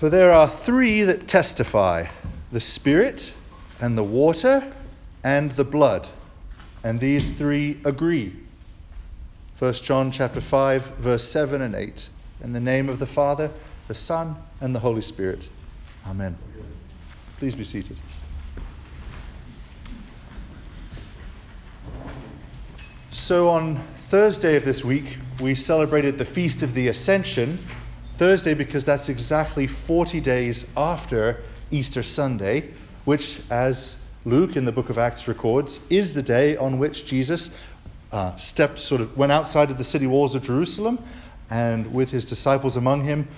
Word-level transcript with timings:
For 0.00 0.10
there 0.10 0.32
are 0.32 0.60
three 0.64 1.02
that 1.04 1.28
testify 1.28 2.06
the 2.54 2.60
Spirit, 2.60 3.32
and 3.80 3.98
the 3.98 4.04
water, 4.04 4.72
and 5.24 5.50
the 5.56 5.64
blood. 5.64 6.08
And 6.84 7.00
these 7.00 7.36
three 7.36 7.80
agree. 7.84 8.38
1 9.58 9.74
John 9.82 10.12
chapter 10.12 10.40
5, 10.40 10.98
verse 11.00 11.28
7 11.30 11.60
and 11.60 11.74
8. 11.74 12.08
In 12.42 12.52
the 12.52 12.60
name 12.60 12.88
of 12.88 13.00
the 13.00 13.06
Father, 13.06 13.50
the 13.88 13.94
Son, 13.94 14.36
and 14.60 14.72
the 14.72 14.78
Holy 14.78 15.02
Spirit. 15.02 15.48
Amen. 16.06 16.38
Please 17.38 17.56
be 17.56 17.64
seated. 17.64 17.98
So, 23.10 23.48
on 23.48 23.84
Thursday 24.10 24.56
of 24.56 24.64
this 24.64 24.84
week, 24.84 25.18
we 25.40 25.54
celebrated 25.54 26.18
the 26.18 26.24
Feast 26.24 26.62
of 26.62 26.74
the 26.74 26.86
Ascension. 26.86 27.66
Thursday, 28.18 28.54
because 28.54 28.84
that's 28.84 29.08
exactly 29.08 29.66
40 29.66 30.20
days 30.20 30.64
after 30.76 31.42
Easter 31.70 32.02
Sunday, 32.02 32.72
which, 33.04 33.40
as 33.50 33.96
Luke 34.24 34.54
in 34.54 34.64
the 34.64 34.72
book 34.72 34.88
of 34.88 34.98
Acts 34.98 35.26
records, 35.26 35.80
is 35.90 36.12
the 36.14 36.22
day 36.22 36.56
on 36.56 36.78
which 36.78 37.06
Jesus 37.06 37.50
uh, 38.12 38.36
stepped, 38.36 38.78
sort 38.78 39.00
of, 39.00 39.16
went 39.16 39.32
outside 39.32 39.70
of 39.70 39.78
the 39.78 39.84
city 39.84 40.06
walls 40.06 40.36
of 40.36 40.44
Jerusalem 40.44 41.04
and 41.50 41.92
with 41.92 42.10
his 42.10 42.24
disciples 42.24 42.76
among 42.76 43.04
him, 43.04 43.28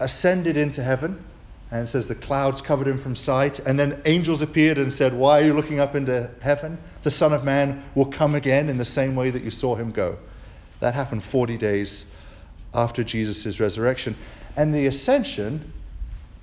ascended 0.00 0.56
into 0.56 0.82
heaven. 0.82 1.24
And 1.70 1.88
says 1.88 2.06
the 2.06 2.14
clouds 2.14 2.60
covered 2.60 2.86
him 2.86 3.00
from 3.02 3.16
sight. 3.16 3.58
And 3.60 3.80
then 3.80 4.02
angels 4.04 4.42
appeared 4.42 4.76
and 4.76 4.92
said, 4.92 5.14
Why 5.14 5.40
are 5.40 5.44
you 5.44 5.54
looking 5.54 5.80
up 5.80 5.94
into 5.94 6.30
heaven? 6.42 6.78
The 7.02 7.10
Son 7.10 7.32
of 7.32 7.44
Man 7.44 7.82
will 7.94 8.12
come 8.12 8.34
again 8.34 8.68
in 8.68 8.76
the 8.76 8.84
same 8.84 9.16
way 9.16 9.30
that 9.30 9.42
you 9.42 9.50
saw 9.50 9.74
him 9.74 9.90
go. 9.90 10.18
That 10.80 10.92
happened 10.92 11.24
40 11.24 11.56
days 11.56 12.04
after 12.74 13.04
Jesus' 13.04 13.60
resurrection. 13.60 14.16
And 14.56 14.74
the 14.74 14.86
ascension 14.86 15.72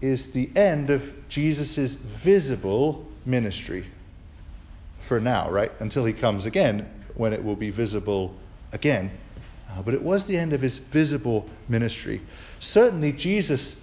is 0.02 0.32
the 0.32 0.50
end 0.56 0.90
of 0.90 1.04
Jesus' 1.30 1.96
visible 2.24 3.06
ministry. 3.26 3.92
For 5.08 5.20
now, 5.20 5.50
right? 5.50 5.72
Until 5.80 6.06
he 6.06 6.14
comes 6.14 6.46
again, 6.46 6.88
when 7.16 7.34
it 7.34 7.44
will 7.44 7.56
be 7.56 7.70
visible 7.70 8.36
again. 8.72 9.12
Uh, 9.70 9.82
but 9.82 9.94
it 9.94 10.02
was 10.02 10.24
the 10.26 10.38
end 10.38 10.54
of 10.54 10.62
his 10.62 10.78
visible 10.92 11.48
ministry. 11.68 12.22
Certainly, 12.60 13.14
Jesus 13.14 13.76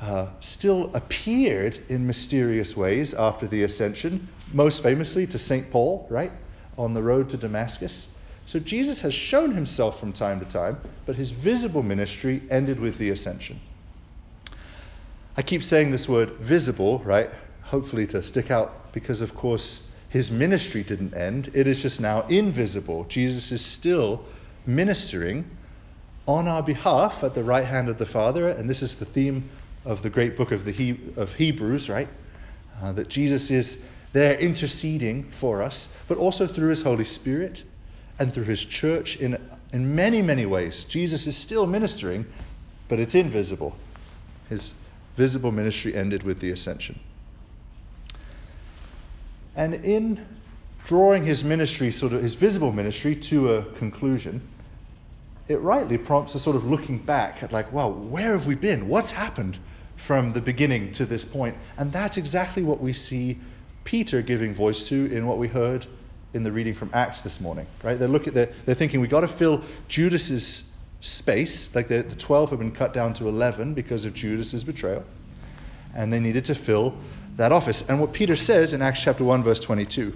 uh, 0.00 0.28
still 0.40 0.90
appeared 0.94 1.78
in 1.88 2.06
mysterious 2.06 2.76
ways 2.76 3.14
after 3.14 3.46
the 3.46 3.62
ascension, 3.62 4.28
most 4.52 4.82
famously 4.82 5.26
to 5.26 5.38
St. 5.38 5.70
Paul, 5.70 6.06
right? 6.10 6.32
On 6.76 6.94
the 6.94 7.02
road 7.02 7.30
to 7.30 7.36
Damascus. 7.36 8.06
So 8.50 8.58
Jesus 8.58 8.98
has 9.02 9.14
shown 9.14 9.54
himself 9.54 10.00
from 10.00 10.12
time 10.12 10.40
to 10.40 10.46
time, 10.46 10.78
but 11.06 11.14
his 11.14 11.30
visible 11.30 11.84
ministry 11.84 12.42
ended 12.50 12.80
with 12.80 12.98
the 12.98 13.10
ascension. 13.10 13.60
I 15.36 15.42
keep 15.42 15.62
saying 15.62 15.92
this 15.92 16.08
word 16.08 16.32
visible, 16.40 16.98
right? 17.04 17.30
Hopefully 17.62 18.08
to 18.08 18.20
stick 18.24 18.50
out, 18.50 18.92
because 18.92 19.20
of 19.20 19.36
course 19.36 19.82
his 20.08 20.32
ministry 20.32 20.82
didn't 20.82 21.14
end. 21.14 21.52
It 21.54 21.68
is 21.68 21.78
just 21.80 22.00
now 22.00 22.22
invisible. 22.22 23.04
Jesus 23.04 23.52
is 23.52 23.64
still 23.64 24.24
ministering 24.66 25.48
on 26.26 26.48
our 26.48 26.64
behalf 26.64 27.22
at 27.22 27.36
the 27.36 27.44
right 27.44 27.66
hand 27.66 27.88
of 27.88 27.98
the 27.98 28.06
Father, 28.06 28.48
and 28.48 28.68
this 28.68 28.82
is 28.82 28.96
the 28.96 29.04
theme 29.04 29.48
of 29.84 30.02
the 30.02 30.10
great 30.10 30.36
book 30.36 30.50
of, 30.50 30.64
the 30.64 30.72
he- 30.72 31.12
of 31.16 31.32
Hebrews, 31.34 31.88
right? 31.88 32.08
Uh, 32.82 32.92
that 32.94 33.08
Jesus 33.08 33.48
is 33.48 33.76
there 34.12 34.36
interceding 34.40 35.32
for 35.38 35.62
us, 35.62 35.86
but 36.08 36.18
also 36.18 36.48
through 36.48 36.70
his 36.70 36.82
Holy 36.82 37.04
Spirit 37.04 37.62
and 38.20 38.34
through 38.34 38.44
his 38.44 38.62
church 38.66 39.16
in, 39.16 39.38
in 39.72 39.94
many, 39.94 40.20
many 40.20 40.44
ways. 40.44 40.84
Jesus 40.90 41.26
is 41.26 41.36
still 41.38 41.66
ministering, 41.66 42.26
but 42.86 43.00
it's 43.00 43.14
invisible. 43.14 43.74
His 44.50 44.74
visible 45.16 45.50
ministry 45.50 45.96
ended 45.96 46.22
with 46.22 46.38
the 46.40 46.50
ascension. 46.50 47.00
And 49.56 49.74
in 49.74 50.26
drawing 50.86 51.24
his 51.24 51.42
ministry, 51.42 51.90
sort 51.90 52.12
of 52.12 52.22
his 52.22 52.34
visible 52.34 52.72
ministry, 52.72 53.16
to 53.16 53.54
a 53.54 53.64
conclusion, 53.76 54.46
it 55.48 55.60
rightly 55.62 55.96
prompts 55.96 56.34
a 56.34 56.40
sort 56.40 56.56
of 56.56 56.64
looking 56.64 56.98
back 56.98 57.42
at, 57.42 57.52
like, 57.52 57.72
wow, 57.72 57.88
where 57.88 58.36
have 58.36 58.46
we 58.46 58.54
been? 58.54 58.86
What's 58.86 59.10
happened 59.12 59.58
from 60.06 60.34
the 60.34 60.42
beginning 60.42 60.92
to 60.92 61.06
this 61.06 61.24
point? 61.24 61.56
And 61.78 61.90
that's 61.90 62.18
exactly 62.18 62.62
what 62.62 62.82
we 62.82 62.92
see 62.92 63.40
Peter 63.84 64.20
giving 64.20 64.54
voice 64.54 64.86
to 64.88 65.06
in 65.06 65.26
what 65.26 65.38
we 65.38 65.48
heard 65.48 65.86
in 66.32 66.42
the 66.42 66.52
reading 66.52 66.74
from 66.74 66.90
Acts 66.92 67.22
this 67.22 67.40
morning. 67.40 67.66
Right? 67.82 67.98
They 67.98 68.06
look 68.06 68.26
at 68.26 68.34
the, 68.34 68.52
they're 68.66 68.74
thinking 68.74 69.00
we've 69.00 69.10
got 69.10 69.20
to 69.22 69.36
fill 69.36 69.64
Judas's 69.88 70.62
space. 71.00 71.68
Like 71.74 71.88
the, 71.88 72.02
the 72.02 72.16
12 72.16 72.50
have 72.50 72.58
been 72.58 72.72
cut 72.72 72.92
down 72.92 73.14
to 73.14 73.28
11 73.28 73.74
because 73.74 74.04
of 74.04 74.14
Judas's 74.14 74.64
betrayal. 74.64 75.04
And 75.94 76.12
they 76.12 76.20
needed 76.20 76.44
to 76.46 76.54
fill 76.54 76.94
that 77.36 77.52
office. 77.52 77.82
And 77.88 78.00
what 78.00 78.12
Peter 78.12 78.36
says 78.36 78.72
in 78.72 78.82
Acts 78.82 79.00
chapter 79.02 79.24
1, 79.24 79.42
verse 79.42 79.60
22 79.60 80.14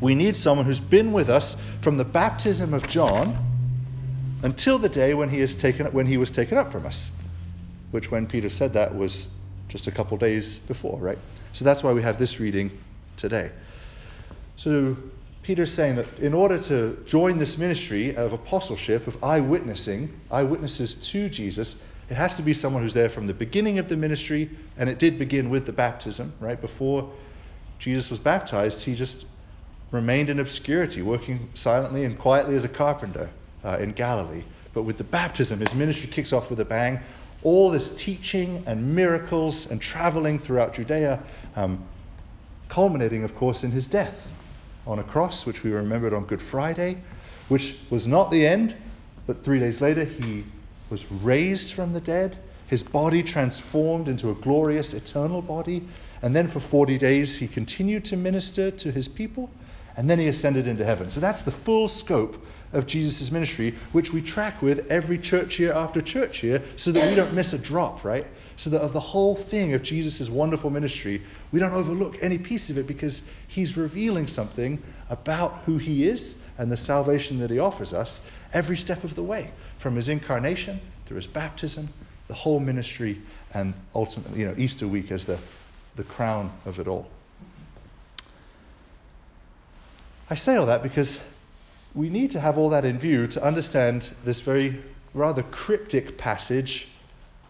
we 0.00 0.14
need 0.14 0.36
someone 0.36 0.66
who's 0.66 0.80
been 0.80 1.12
with 1.12 1.30
us 1.30 1.56
from 1.82 1.96
the 1.96 2.04
baptism 2.04 2.74
of 2.74 2.86
John 2.88 3.42
until 4.42 4.78
the 4.78 4.88
day 4.88 5.14
when 5.14 5.30
he, 5.30 5.40
is 5.40 5.54
taken, 5.56 5.86
when 5.86 6.06
he 6.06 6.16
was 6.16 6.30
taken 6.30 6.58
up 6.58 6.70
from 6.70 6.86
us. 6.86 7.10
Which, 7.92 8.10
when 8.10 8.26
Peter 8.26 8.50
said 8.50 8.74
that, 8.74 8.94
was 8.94 9.28
just 9.68 9.86
a 9.86 9.90
couple 9.90 10.16
days 10.18 10.60
before, 10.66 10.98
right? 10.98 11.18
So 11.52 11.64
that's 11.64 11.82
why 11.82 11.92
we 11.92 12.02
have 12.02 12.18
this 12.18 12.38
reading 12.38 12.70
today. 13.16 13.50
So 14.56 14.96
Peter's 15.42 15.72
saying 15.74 15.96
that 15.96 16.18
in 16.18 16.34
order 16.34 16.60
to 16.60 16.98
join 17.06 17.38
this 17.38 17.56
ministry 17.56 18.16
of 18.16 18.32
apostleship, 18.32 19.06
of 19.06 19.22
eyewitnessing, 19.22 20.12
eyewitnesses 20.30 20.94
to 20.96 21.28
Jesus, 21.28 21.76
it 22.08 22.14
has 22.14 22.34
to 22.36 22.42
be 22.42 22.52
someone 22.52 22.82
who's 22.82 22.94
there 22.94 23.10
from 23.10 23.26
the 23.26 23.34
beginning 23.34 23.78
of 23.78 23.88
the 23.88 23.96
ministry, 23.96 24.50
and 24.76 24.88
it 24.88 24.98
did 24.98 25.18
begin 25.18 25.50
with 25.50 25.66
the 25.66 25.72
baptism, 25.72 26.34
right? 26.40 26.60
Before 26.60 27.12
Jesus 27.78 28.10
was 28.10 28.18
baptized, 28.18 28.82
he 28.82 28.94
just 28.94 29.26
remained 29.90 30.30
in 30.30 30.40
obscurity, 30.40 31.02
working 31.02 31.50
silently 31.54 32.04
and 32.04 32.18
quietly 32.18 32.56
as 32.56 32.64
a 32.64 32.68
carpenter 32.68 33.30
uh, 33.64 33.78
in 33.78 33.92
Galilee. 33.92 34.44
But 34.72 34.82
with 34.82 34.98
the 34.98 35.04
baptism, 35.04 35.60
his 35.60 35.74
ministry 35.74 36.08
kicks 36.08 36.32
off 36.32 36.48
with 36.50 36.60
a 36.60 36.64
bang. 36.64 37.00
All 37.42 37.70
this 37.70 37.88
teaching 37.96 38.64
and 38.66 38.94
miracles 38.94 39.66
and 39.70 39.80
traveling 39.80 40.38
throughout 40.40 40.74
Judea, 40.74 41.22
um, 41.54 41.86
culminating, 42.68 43.22
of 43.22 43.34
course, 43.36 43.62
in 43.62 43.70
his 43.70 43.86
death 43.86 44.16
on 44.86 44.98
a 44.98 45.04
cross, 45.04 45.44
which 45.44 45.62
we 45.62 45.70
remembered 45.70 46.14
on 46.14 46.24
Good 46.26 46.42
Friday, 46.50 46.98
which 47.48 47.76
was 47.90 48.06
not 48.06 48.30
the 48.30 48.46
end, 48.46 48.76
but 49.26 49.44
three 49.44 49.58
days 49.58 49.80
later 49.80 50.04
he 50.04 50.44
was 50.90 51.04
raised 51.10 51.74
from 51.74 51.92
the 51.92 52.00
dead, 52.00 52.38
his 52.66 52.82
body 52.82 53.22
transformed 53.22 54.08
into 54.08 54.30
a 54.30 54.34
glorious 54.34 54.92
eternal 54.92 55.42
body, 55.42 55.86
and 56.22 56.34
then 56.34 56.48
for 56.50 56.60
40 56.60 56.98
days 56.98 57.38
he 57.38 57.48
continued 57.48 58.04
to 58.06 58.16
minister 58.16 58.70
to 58.70 58.92
his 58.92 59.08
people, 59.08 59.50
and 59.96 60.08
then 60.08 60.18
he 60.18 60.26
ascended 60.26 60.66
into 60.66 60.84
heaven. 60.84 61.10
So 61.10 61.20
that's 61.20 61.42
the 61.42 61.52
full 61.64 61.88
scope 61.88 62.36
of 62.72 62.86
Jesus' 62.86 63.30
ministry, 63.30 63.78
which 63.92 64.12
we 64.12 64.20
track 64.20 64.60
with 64.60 64.86
every 64.90 65.18
church 65.18 65.58
year 65.58 65.72
after 65.72 66.02
church 66.02 66.42
year, 66.42 66.62
so 66.76 66.92
that 66.92 67.08
we 67.08 67.14
don't 67.14 67.32
miss 67.32 67.52
a 67.52 67.58
drop, 67.58 68.04
right? 68.04 68.26
So 68.56 68.70
that 68.70 68.80
of 68.80 68.92
the 68.92 69.00
whole 69.00 69.36
thing 69.36 69.72
of 69.74 69.82
Jesus' 69.82 70.28
wonderful 70.28 70.70
ministry, 70.70 71.22
we 71.52 71.60
don't 71.60 71.72
overlook 71.72 72.16
any 72.20 72.38
piece 72.38 72.68
of 72.68 72.76
it 72.76 72.86
because 72.86 73.22
he's 73.48 73.76
revealing 73.76 74.26
something 74.26 74.82
about 75.08 75.62
who 75.64 75.78
he 75.78 76.06
is 76.06 76.34
and 76.58 76.70
the 76.70 76.76
salvation 76.76 77.38
that 77.38 77.50
he 77.50 77.58
offers 77.58 77.92
us 77.92 78.20
every 78.52 78.76
step 78.76 79.04
of 79.04 79.14
the 79.14 79.22
way, 79.22 79.52
from 79.78 79.96
his 79.96 80.08
incarnation 80.08 80.80
through 81.06 81.18
his 81.18 81.26
baptism, 81.28 81.88
the 82.28 82.34
whole 82.34 82.58
ministry, 82.58 83.22
and 83.52 83.74
ultimately, 83.94 84.40
you 84.40 84.46
know, 84.46 84.54
Easter 84.58 84.88
week 84.88 85.10
as 85.10 85.24
the, 85.24 85.38
the 85.96 86.04
crown 86.04 86.52
of 86.64 86.78
it 86.78 86.88
all. 86.88 87.06
I 90.28 90.34
say 90.34 90.56
all 90.56 90.66
that 90.66 90.82
because 90.82 91.18
we 91.94 92.10
need 92.10 92.32
to 92.32 92.40
have 92.40 92.58
all 92.58 92.70
that 92.70 92.84
in 92.84 92.98
view 92.98 93.26
to 93.28 93.44
understand 93.44 94.10
this 94.24 94.40
very 94.40 94.82
rather 95.14 95.42
cryptic 95.42 96.18
passage 96.18 96.88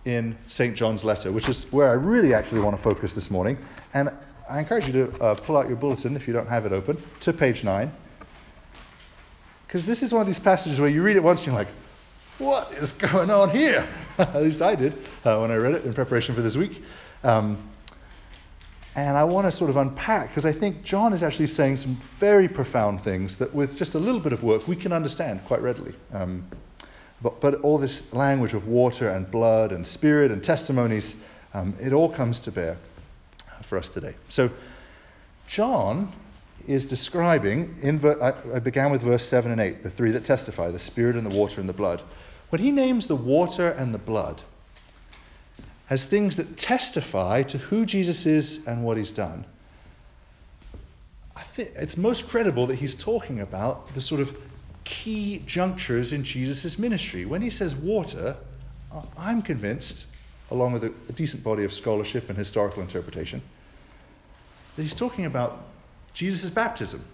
in 0.05 0.37
St. 0.47 0.77
John's 0.77 1.03
letter, 1.03 1.33
which 1.33 1.49
is 1.49 1.67
where 1.71 1.89
I 1.89 1.95
really 1.95 2.35
actually 2.35 2.61
want 2.61 2.77
to 2.77 2.83
focus 2.83 3.12
this 3.15 3.31
morning. 3.31 3.59
And 3.93 4.11
I 4.49 4.61
encourage 4.61 4.87
you 4.87 4.93
to 4.93 5.19
uh, 5.19 5.35
pull 5.37 5.56
out 5.56 5.69
your 5.69 5.77
bulletin 5.77 6.17
if 6.17 6.29
you 6.29 6.33
don't 6.33 6.49
have 6.49 6.65
it 6.65 6.73
open 6.73 7.03
to 7.21 7.33
page 7.33 7.65
9. 7.65 7.91
Because 9.67 9.85
this 9.85 10.03
is 10.03 10.12
one 10.12 10.21
of 10.21 10.27
these 10.29 10.39
passages 10.39 10.79
where 10.79 10.89
you 10.89 11.03
read 11.03 11.17
it 11.17 11.23
once 11.23 11.41
and 11.41 11.49
you're 11.49 11.56
like, 11.56 11.69
what 12.39 12.73
is 12.75 12.93
going 12.93 13.31
on 13.31 13.50
here? 13.50 13.89
At 14.19 14.43
least 14.43 14.62
I 14.62 14.77
did 14.77 14.95
uh, 15.25 15.39
when 15.39 15.50
I 15.50 15.56
read 15.56 15.75
it 15.75 15.85
in 15.85 15.95
preparation 15.95 16.35
for 16.35 16.43
this 16.43 16.55
week. 16.55 16.83
Um, 17.25 17.71
and 18.97 19.15
I 19.15 19.25
want 19.25 19.49
to 19.51 19.55
sort 19.55 19.69
of 19.69 19.77
unpack, 19.77 20.29
because 20.29 20.47
I 20.47 20.59
think 20.59 20.83
John 20.83 21.13
is 21.13 21.23
actually 21.23 21.49
saying 21.49 21.77
some 21.77 22.01
very 22.19 22.49
profound 22.49 23.05
things 23.05 23.37
that, 23.37 23.55
with 23.55 23.77
just 23.77 23.95
a 23.95 23.99
little 23.99 24.21
bit 24.21 24.33
of 24.33 24.43
work, 24.43 24.67
we 24.67 24.75
can 24.75 24.91
understand 24.91 25.45
quite 25.45 25.61
readily. 25.61 25.95
Um, 26.15 26.47
but, 27.21 27.43
but, 27.43 27.57
all 27.61 27.79
this 27.79 28.03
language 28.13 28.55
of 28.55 28.67
water 28.67 29.11
and 29.11 29.31
blood 29.31 29.73
and 29.73 29.87
spirit 29.87 30.31
and 30.31 30.43
testimonies, 30.43 31.15
um, 31.53 31.77
it 31.79 31.93
all 31.93 32.09
comes 32.09 32.41
to 32.41 32.51
bear 32.51 32.79
for 33.69 33.77
us 33.77 33.91
today. 33.91 34.15
So, 34.31 34.51
John 35.47 36.15
is 36.67 36.87
describing, 36.87 37.77
in 37.83 37.99
ver- 37.99 38.23
I, 38.23 38.57
I 38.57 38.59
began 38.61 38.91
with 38.91 39.03
verse 39.03 39.29
7 39.29 39.53
and 39.53 39.61
8, 39.61 39.83
the 39.83 39.91
three 39.91 40.13
that 40.13 40.25
testify 40.25 40.71
the 40.71 40.79
spirit 40.79 41.17
and 41.17 41.31
the 41.31 41.37
water 41.37 41.61
and 41.61 41.69
the 41.69 41.75
blood. 41.75 42.03
When 42.49 42.63
he 42.63 42.71
names 42.71 43.07
the 43.07 43.17
water 43.17 43.69
and 43.69 43.93
the 43.93 43.99
blood, 43.99 44.43
as 45.88 46.05
things 46.05 46.37
that 46.37 46.59
testify 46.59 47.43
to 47.44 47.59
who 47.59 47.87
Jesus 47.87 48.27
is 48.27 48.59
and 48.67 48.83
what 48.83 48.97
he's 48.97 49.12
done. 49.12 49.47
I 51.35 51.44
think 51.55 51.71
it's 51.77 51.97
most 51.97 52.29
credible 52.29 52.67
that 52.69 52.77
he's 52.77 52.94
talking 52.94 53.41
about 53.41 53.94
the 53.94 54.00
sort 54.00 54.21
of 54.21 54.35
key 54.85 55.43
junctures 55.47 56.12
in 56.12 56.25
Jesus' 56.25 56.79
ministry. 56.79 57.25
When 57.25 57.43
he 57.43 57.50
says 57.50 57.75
water, 57.75 58.37
I'm 59.17 59.43
convinced, 59.43 60.06
along 60.50 60.73
with 60.73 60.85
a, 60.85 60.93
a 61.09 61.12
decent 61.12 61.44
body 61.44 61.65
of 61.65 61.73
scholarship 61.73 62.29
and 62.29 62.38
historical 62.38 62.83
interpretation, 62.83 63.43
that 64.77 64.83
he's 64.83 64.94
talking 64.94 65.27
about 65.27 65.61
Jesus' 66.15 66.50
baptism. 66.50 67.05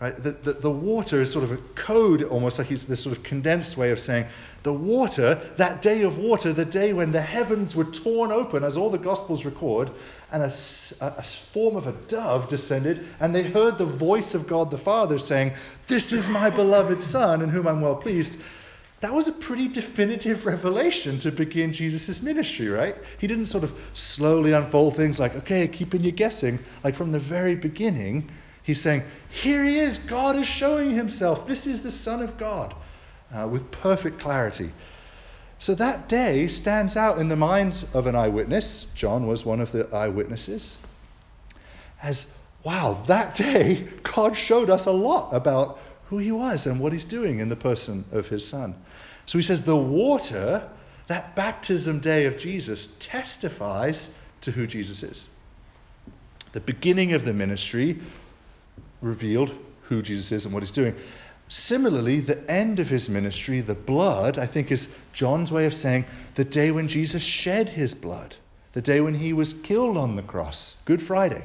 Right? 0.00 0.22
The, 0.22 0.32
the, 0.32 0.52
the, 0.54 0.70
water 0.70 1.20
is 1.20 1.30
sort 1.30 1.44
of 1.44 1.52
a 1.52 1.58
code, 1.76 2.22
almost 2.22 2.56
like 2.58 2.68
he's 2.68 2.86
this 2.86 3.02
sort 3.02 3.14
of 3.14 3.22
condensed 3.22 3.76
way 3.76 3.90
of 3.90 4.00
saying 4.00 4.26
the 4.62 4.72
water, 4.72 5.52
that 5.58 5.82
day 5.82 6.00
of 6.02 6.16
water, 6.16 6.54
the 6.54 6.64
day 6.64 6.94
when 6.94 7.12
the 7.12 7.20
heavens 7.20 7.74
were 7.74 7.84
torn 7.84 8.32
open, 8.32 8.64
as 8.64 8.78
all 8.78 8.90
the 8.90 8.96
Gospels 8.96 9.44
record, 9.44 9.90
and 10.32 10.42
a, 10.42 10.54
a, 11.00 11.06
a 11.06 11.24
form 11.52 11.76
of 11.76 11.86
a 11.86 11.92
dove 12.08 12.48
descended, 12.48 13.06
and 13.20 13.34
they 13.34 13.42
heard 13.42 13.76
the 13.76 13.84
voice 13.84 14.32
of 14.32 14.46
God 14.46 14.70
the 14.70 14.78
Father 14.78 15.18
saying, 15.18 15.54
This 15.86 16.12
is 16.12 16.28
my 16.28 16.48
beloved 16.48 17.02
Son, 17.02 17.42
in 17.42 17.50
whom 17.50 17.68
I'm 17.68 17.82
well 17.82 17.96
pleased. 17.96 18.36
That 19.00 19.12
was 19.12 19.28
a 19.28 19.32
pretty 19.32 19.68
definitive 19.68 20.46
revelation 20.46 21.20
to 21.20 21.30
begin 21.30 21.74
Jesus' 21.74 22.22
ministry, 22.22 22.68
right? 22.68 22.96
He 23.18 23.26
didn't 23.26 23.46
sort 23.46 23.64
of 23.64 23.72
slowly 23.92 24.52
unfold 24.52 24.96
things 24.96 25.18
like, 25.18 25.34
okay, 25.36 25.68
keeping 25.68 26.02
you 26.02 26.12
guessing. 26.12 26.58
Like 26.84 26.96
from 26.96 27.12
the 27.12 27.18
very 27.18 27.54
beginning, 27.54 28.30
he's 28.74 28.82
saying, 28.82 29.02
here 29.42 29.64
he 29.64 29.78
is. 29.78 29.98
God 29.98 30.36
is 30.36 30.46
showing 30.46 30.96
himself. 30.96 31.46
This 31.46 31.66
is 31.66 31.82
the 31.82 31.90
Son 31.90 32.22
of 32.22 32.38
God 32.38 32.74
uh, 33.34 33.46
with 33.46 33.70
perfect 33.70 34.20
clarity. 34.20 34.72
So 35.58 35.74
that 35.74 36.08
day 36.08 36.48
stands 36.48 36.96
out 36.96 37.18
in 37.18 37.28
the 37.28 37.36
minds 37.36 37.84
of 37.92 38.06
an 38.06 38.16
eyewitness. 38.16 38.86
John 38.94 39.26
was 39.26 39.44
one 39.44 39.60
of 39.60 39.72
the 39.72 39.88
eyewitnesses. 39.94 40.78
As, 42.02 42.26
wow, 42.64 43.04
that 43.08 43.36
day, 43.36 43.88
God 44.14 44.38
showed 44.38 44.70
us 44.70 44.86
a 44.86 44.90
lot 44.90 45.32
about 45.32 45.78
who 46.06 46.18
he 46.18 46.32
was 46.32 46.66
and 46.66 46.80
what 46.80 46.92
he's 46.92 47.04
doing 47.04 47.40
in 47.40 47.50
the 47.50 47.56
person 47.56 48.04
of 48.10 48.28
his 48.28 48.48
son. 48.48 48.74
So 49.26 49.38
he 49.38 49.44
says 49.44 49.60
the 49.62 49.76
water, 49.76 50.68
that 51.08 51.36
baptism 51.36 52.00
day 52.00 52.24
of 52.24 52.38
Jesus, 52.38 52.88
testifies 52.98 54.08
to 54.40 54.52
who 54.52 54.66
Jesus 54.66 55.02
is. 55.02 55.28
The 56.52 56.60
beginning 56.60 57.12
of 57.12 57.24
the 57.24 57.32
ministry 57.32 58.00
revealed 59.00 59.52
who 59.82 60.02
Jesus 60.02 60.30
is 60.32 60.44
and 60.44 60.54
what 60.54 60.62
he's 60.62 60.72
doing. 60.72 60.94
Similarly, 61.48 62.20
the 62.20 62.48
end 62.50 62.78
of 62.78 62.86
his 62.86 63.08
ministry, 63.08 63.60
the 63.60 63.74
blood, 63.74 64.38
I 64.38 64.46
think 64.46 64.70
is 64.70 64.88
John's 65.12 65.50
way 65.50 65.66
of 65.66 65.74
saying 65.74 66.04
the 66.36 66.44
day 66.44 66.70
when 66.70 66.86
Jesus 66.88 67.22
shed 67.22 67.70
his 67.70 67.92
blood, 67.94 68.36
the 68.72 68.82
day 68.82 69.00
when 69.00 69.14
he 69.14 69.32
was 69.32 69.54
killed 69.64 69.96
on 69.96 70.14
the 70.16 70.22
cross, 70.22 70.76
Good 70.84 71.06
Friday 71.06 71.44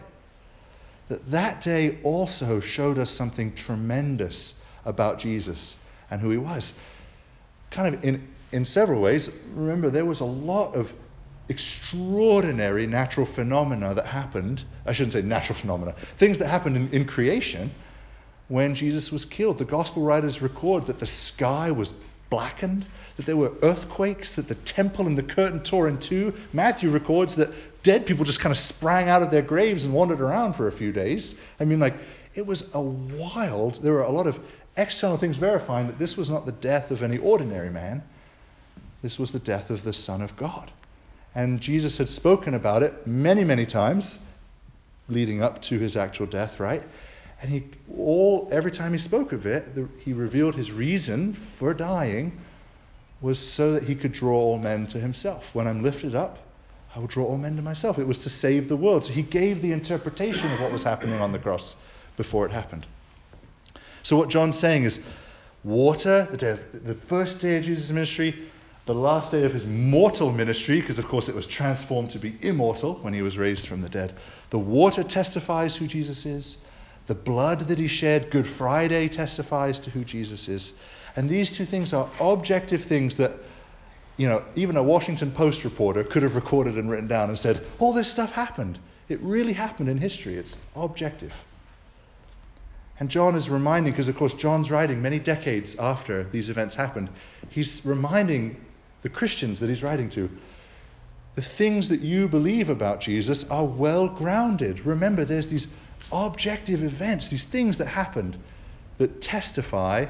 that 1.10 1.32
that 1.32 1.62
day 1.62 2.00
also 2.04 2.60
showed 2.60 2.98
us 2.98 3.12
something 3.12 3.54
tremendous 3.56 4.56
about 4.86 5.20
Jesus 5.20 5.78
and 6.10 6.22
who 6.22 6.32
he 6.32 6.38
was. 6.38 6.74
Kind 7.72 7.96
of 7.96 8.04
in, 8.04 8.28
in 8.52 8.66
several 8.66 9.02
ways, 9.02 9.30
remember, 9.54 9.90
there 9.90 10.06
was 10.06 10.20
a 10.20 10.26
lot 10.26 10.74
of 10.74 10.92
extraordinary 11.50 12.88
natural 12.88 13.26
phenomena 13.28 13.94
that 13.94 14.08
happened. 14.08 14.64
I 14.86 14.94
shouldn't 14.94 15.14
say 15.14 15.22
natural 15.22 15.60
phenomena, 15.60 15.96
things 16.20 16.38
that 16.40 16.48
happened 16.48 16.76
in, 16.78 16.90
in 16.90 17.06
creation 17.06 17.72
when 18.48 18.76
Jesus 18.76 19.12
was 19.12 19.26
killed. 19.26 19.58
The 19.58 19.66
gospel 19.66 20.04
writers 20.04 20.42
record 20.42 20.88
that 20.88 21.00
the 21.00 21.08
sky 21.08 21.72
was 21.72 21.94
blackened, 22.30 22.88
that 23.18 23.26
there 23.26 23.38
were 23.38 23.54
earthquakes, 23.62 24.36
that 24.36 24.48
the 24.48 24.56
temple 24.56 25.08
and 25.08 25.18
the 25.18 25.24
curtain 25.24 25.64
tore 25.64 25.88
in 25.88 26.00
two. 26.00 26.34
Matthew 26.54 26.90
records 26.90 27.36
that 27.36 27.52
dead 27.84 28.06
people 28.06 28.26
just 28.26 28.40
kind 28.40 28.52
of 28.52 28.60
sprang 28.60 29.10
out 29.10 29.22
of 29.22 29.32
their 29.32 29.42
graves 29.42 29.84
and 29.84 29.94
wandered 29.94 30.22
around 30.22 30.54
for 30.56 30.68
a 30.68 30.72
few 30.72 30.92
days. 30.92 31.36
I 31.60 31.66
mean, 31.66 31.80
like, 31.80 31.96
it 32.34 32.46
was 32.46 32.64
a 32.74 32.82
wild, 32.82 33.82
there 33.82 33.94
were 33.94 34.02
a 34.02 34.12
lot 34.12 34.28
of 34.28 34.38
external 34.76 35.18
things 35.18 35.38
verifying 35.38 35.88
that 35.88 36.00
this 36.00 36.18
was 36.18 36.30
not 36.30 36.46
the 36.46 36.52
death 36.52 36.92
of 36.92 37.02
any 37.02 37.18
ordinary 37.18 37.70
man. 37.70 38.04
This 39.02 39.18
was 39.18 39.32
the 39.32 39.40
death 39.40 39.70
of 39.70 39.84
the 39.84 39.94
Son 39.94 40.22
of 40.22 40.36
God. 40.36 40.72
And 41.36 41.60
Jesus 41.60 41.98
had 41.98 42.08
spoken 42.08 42.54
about 42.54 42.82
it 42.82 43.06
many, 43.06 43.44
many 43.44 43.66
times 43.66 44.18
leading 45.10 45.44
up 45.44 45.62
to 45.64 45.78
his 45.78 45.96
actual 45.96 46.26
death, 46.26 46.60
right? 46.60 46.84
And 47.42 47.52
he 47.52 47.66
all 47.96 48.48
every 48.52 48.72
time 48.72 48.94
he 48.94 48.98
spoke 48.98 49.34
of 49.34 49.46
it, 49.46 49.76
the, 49.76 49.90
he 50.00 50.14
revealed 50.14 50.56
his 50.56 50.72
reason 50.72 51.38
for 51.60 51.74
dying 51.74 52.42
was 53.22 53.38
so 53.38 53.74
that 53.74 53.84
he 53.84 53.96
could 53.96 54.14
draw 54.14 54.36
all 54.36 54.58
men 54.58 54.88
to 54.88 55.00
himself. 55.00 55.44
When 55.54 55.68
I'm 55.68 55.84
lifted 55.84 56.16
up, 56.16 56.40
I 56.96 57.00
will 57.00 57.08
draw 57.08 57.26
all 57.26 57.38
men 57.38 57.58
to 57.58 57.62
myself. 57.62 58.00
It 58.00 58.08
was 58.08 58.20
to 58.20 58.30
save 58.30 58.70
the 58.70 58.78
world. 58.78 59.06
So 59.06 59.12
he 59.12 59.22
gave 59.22 59.62
the 59.62 59.74
interpretation 59.74 60.52
of 60.52 60.62
what 60.62 60.72
was 60.72 60.84
happening 60.84 61.20
on 61.20 61.34
the 61.34 61.40
cross 61.40 61.76
before 62.16 62.46
it 62.46 62.52
happened. 62.52 62.88
So 64.04 64.16
what 64.16 64.30
John's 64.30 64.60
saying 64.60 64.86
is 64.86 65.00
water, 65.64 66.28
the, 66.32 66.52
of, 66.52 66.60
the 66.86 66.96
first 67.10 67.40
day 67.40 67.58
of 67.58 67.64
Jesus' 67.64 67.90
ministry, 67.90 68.50
the 68.86 68.94
last 68.94 69.32
day 69.32 69.44
of 69.44 69.54
his 69.54 69.66
mortal 69.66 70.32
ministry, 70.32 70.80
because 70.80 71.00
of 71.00 71.08
course 71.08 71.28
it 71.28 71.36
was 71.36 71.48
transformed 71.48 72.12
to 72.12 72.20
be 72.20 72.38
immortal 72.42 72.96
when 73.02 73.14
he 73.14 73.22
was 73.24 73.38
raised 73.38 73.68
from 73.68 73.82
the 73.82 73.90
dead. 73.90 74.16
The 74.52 74.60
water 74.60 75.04
testifies 75.04 75.76
who 75.76 75.88
Jesus 75.88 76.26
is. 76.26 76.58
The 77.08 77.16
blood 77.16 77.68
that 77.68 77.80
he 77.80 77.88
shed, 77.88 78.30
Good 78.32 78.48
Friday, 78.58 79.10
testifies 79.10 79.80
to 79.80 79.90
who 79.90 80.04
Jesus 80.04 80.48
is. 80.48 80.72
And 81.16 81.30
these 81.30 81.52
two 81.52 81.66
things 81.66 81.94
are 81.94 82.12
objective 82.20 82.86
things 82.86 83.16
that, 83.16 83.32
you 84.18 84.28
know, 84.28 84.44
even 84.56 84.78
a 84.78 84.84
Washington 84.84 85.32
Post 85.32 85.64
reporter 85.64 86.04
could 86.04 86.24
have 86.24 86.36
recorded 86.36 86.76
and 86.76 86.90
written 86.90 87.08
down 87.08 87.30
and 87.30 87.38
said, 87.40 87.66
all 87.80 87.94
this 87.94 88.10
stuff 88.10 88.32
happened. 88.32 88.80
It 89.10 89.20
really 89.22 89.54
happened 89.54 89.90
in 89.90 89.98
history. 89.98 90.38
It's 90.38 90.56
objective. 90.76 91.34
And 93.00 93.10
John 93.10 93.36
is 93.36 93.50
reminding, 93.50 93.94
because 93.94 94.08
of 94.08 94.16
course 94.16 94.34
John's 94.36 94.72
writing 94.72 95.02
many 95.02 95.20
decades 95.20 95.76
after 95.78 96.24
these 96.30 96.50
events 96.50 96.76
happened, 96.76 97.10
he's 97.50 97.82
reminding 97.84 98.58
the 99.06 99.10
Christians 99.10 99.60
that 99.60 99.70
he's 99.70 99.84
writing 99.84 100.10
to 100.10 100.28
the 101.36 101.44
things 101.44 101.90
that 101.90 102.02
you 102.02 102.28
believe 102.28 102.70
about 102.70 103.02
Jesus 103.02 103.46
are 103.52 103.64
well 103.64 104.08
grounded. 104.08 104.84
Remember, 104.84 105.24
there's 105.24 105.46
these 105.46 105.68
objective 106.12 106.82
events, 106.82 107.30
these 107.30 107.46
things 107.46 107.78
that 107.78 107.86
happened 107.86 108.36
that 108.98 109.22
testify 109.22 110.08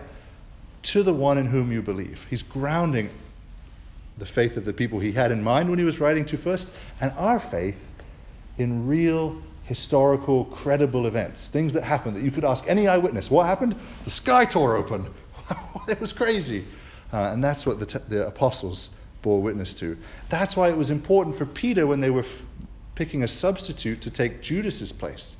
to 0.83 1.03
the 1.03 1.13
one 1.13 1.38
in 1.38 1.47
whom 1.47 1.74
you 1.74 1.81
believe. 1.81 2.21
He's 2.30 2.42
grounding 2.44 3.09
the 4.18 4.27
faith 4.27 4.56
of 4.56 4.63
the 4.63 4.71
people 4.71 5.01
he 5.01 5.12
had 5.12 5.30
in 5.30 5.44
mind 5.44 5.69
when 5.69 5.77
he 5.77 5.83
was 5.83 5.99
writing 5.99 6.23
to 6.28 6.37
first, 6.37 6.71
and 7.02 7.11
our 7.18 7.42
faith 7.52 7.75
in 8.57 8.87
real, 8.87 9.42
historical, 9.64 10.45
credible 10.45 11.06
events. 11.06 11.49
Things 11.52 11.73
that 11.73 11.83
happened 11.83 12.16
that 12.16 12.23
you 12.23 12.31
could 12.31 12.45
ask 12.45 12.64
any 12.66 12.87
eyewitness. 12.87 13.30
What 13.30 13.45
happened? 13.45 13.75
The 14.06 14.11
sky 14.11 14.45
tore 14.45 14.78
open. 14.78 15.11
it 15.90 15.99
was 15.99 16.14
crazy. 16.14 16.66
Uh, 17.14 17.31
and 17.31 17.44
that's 17.44 17.66
what 17.66 17.80
the, 17.80 17.85
t- 17.85 18.00
the 18.07 18.28
apostles 18.28 18.90
bore 19.21 19.42
witness 19.42 19.74
to. 19.76 19.97
That's 20.30 20.56
why 20.56 20.69
it 20.69 20.78
was 20.78 20.90
important 20.90 21.38
for 21.38 21.45
Peter 21.45 21.88
when 21.88 22.02
they 22.02 22.09
were 22.09 22.24
f- 22.24 22.42
picking 22.95 23.24
a 23.24 23.28
substitute 23.28 24.02
to 24.02 24.09
take 24.09 24.42
Judas's 24.42 24.92
place 24.92 25.35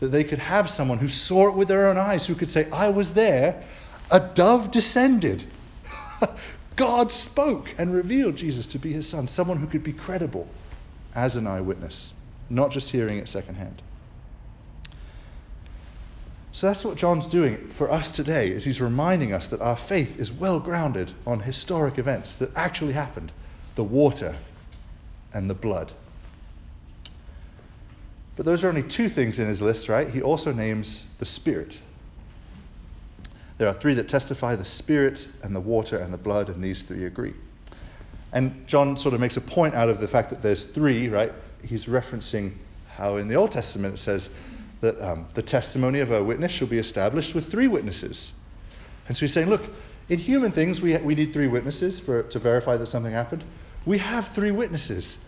that 0.00 0.08
they 0.08 0.24
could 0.24 0.38
have 0.38 0.70
someone 0.70 0.98
who 0.98 1.08
saw 1.08 1.48
it 1.48 1.54
with 1.54 1.68
their 1.68 1.88
own 1.88 1.96
eyes, 1.96 2.26
who 2.26 2.34
could 2.34 2.50
say, 2.50 2.68
I 2.70 2.88
was 2.88 3.12
there, 3.14 3.64
a 4.10 4.20
dove 4.20 4.70
descended. 4.70 5.46
God 6.76 7.10
spoke 7.12 7.74
and 7.78 7.94
revealed 7.94 8.36
Jesus 8.36 8.66
to 8.68 8.78
be 8.78 8.92
his 8.92 9.08
son, 9.08 9.26
someone 9.26 9.58
who 9.58 9.66
could 9.66 9.82
be 9.82 9.94
credible 9.94 10.48
as 11.14 11.36
an 11.36 11.46
eyewitness, 11.46 12.12
not 12.50 12.70
just 12.70 12.90
hearing 12.90 13.18
it 13.18 13.28
secondhand. 13.28 13.80
So 16.56 16.68
that's 16.68 16.84
what 16.84 16.96
John's 16.96 17.26
doing 17.26 17.70
for 17.76 17.92
us 17.92 18.10
today 18.12 18.48
is 18.48 18.64
he's 18.64 18.80
reminding 18.80 19.30
us 19.30 19.46
that 19.48 19.60
our 19.60 19.76
faith 19.76 20.18
is 20.18 20.32
well 20.32 20.58
grounded 20.58 21.12
on 21.26 21.40
historic 21.40 21.98
events 21.98 22.34
that 22.36 22.50
actually 22.56 22.94
happened, 22.94 23.30
the 23.74 23.84
water 23.84 24.38
and 25.34 25.50
the 25.50 25.54
blood. 25.54 25.92
But 28.36 28.46
those 28.46 28.64
are 28.64 28.70
only 28.70 28.84
two 28.84 29.10
things 29.10 29.38
in 29.38 29.48
his 29.48 29.60
list, 29.60 29.90
right? 29.90 30.08
He 30.08 30.22
also 30.22 30.50
names 30.50 31.04
the 31.18 31.26
Spirit. 31.26 31.78
There 33.58 33.68
are 33.68 33.78
three 33.78 33.92
that 33.92 34.08
testify 34.08 34.56
the 34.56 34.64
Spirit 34.64 35.28
and 35.42 35.54
the 35.54 35.60
water 35.60 35.98
and 35.98 36.10
the 36.10 36.18
blood, 36.18 36.48
and 36.48 36.64
these 36.64 36.80
three 36.84 37.04
agree. 37.04 37.34
And 38.32 38.66
John 38.66 38.96
sort 38.96 39.12
of 39.12 39.20
makes 39.20 39.36
a 39.36 39.42
point 39.42 39.74
out 39.74 39.90
of 39.90 40.00
the 40.00 40.08
fact 40.08 40.30
that 40.30 40.40
there's 40.42 40.64
three, 40.64 41.10
right? 41.10 41.34
He's 41.62 41.84
referencing 41.84 42.54
how 42.88 43.18
in 43.18 43.28
the 43.28 43.34
Old 43.34 43.52
Testament 43.52 43.92
it 43.92 43.98
says 43.98 44.30
that 44.86 45.04
um, 45.04 45.26
the 45.34 45.42
testimony 45.42 45.98
of 45.98 46.12
a 46.12 46.22
witness 46.22 46.52
shall 46.52 46.68
be 46.68 46.78
established 46.78 47.34
with 47.34 47.50
three 47.50 47.66
witnesses. 47.66 48.32
And 49.08 49.16
so 49.16 49.20
he's 49.20 49.32
saying, 49.32 49.48
look, 49.48 49.62
in 50.08 50.20
human 50.20 50.52
things, 50.52 50.80
we, 50.80 50.96
we 50.98 51.16
need 51.16 51.32
three 51.32 51.48
witnesses 51.48 51.98
for, 52.00 52.22
to 52.22 52.38
verify 52.38 52.76
that 52.76 52.86
something 52.86 53.12
happened. 53.12 53.44
We 53.84 53.98
have 53.98 54.28
three 54.34 54.52
witnesses. 54.52 55.18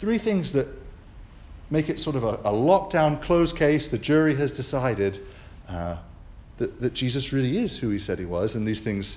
Three 0.00 0.18
things 0.18 0.52
that 0.52 0.68
make 1.70 1.88
it 1.88 1.98
sort 1.98 2.16
of 2.16 2.24
a, 2.24 2.34
a 2.44 2.52
lockdown, 2.52 3.22
closed 3.22 3.56
case. 3.56 3.88
The 3.88 3.98
jury 3.98 4.36
has 4.36 4.52
decided 4.52 5.20
uh, 5.66 5.96
that, 6.58 6.80
that 6.82 6.92
Jesus 6.92 7.32
really 7.32 7.58
is 7.58 7.78
who 7.78 7.88
he 7.88 7.98
said 7.98 8.18
he 8.18 8.26
was, 8.26 8.54
and 8.54 8.68
these 8.68 8.80
things, 8.80 9.16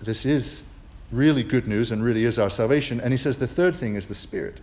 this 0.00 0.24
is 0.24 0.62
really 1.12 1.44
good 1.44 1.68
news 1.68 1.92
and 1.92 2.02
really 2.02 2.24
is 2.24 2.38
our 2.38 2.50
salvation. 2.50 3.00
And 3.00 3.12
he 3.12 3.18
says 3.18 3.36
the 3.36 3.46
third 3.46 3.78
thing 3.78 3.94
is 3.94 4.08
the 4.08 4.14
Spirit. 4.14 4.60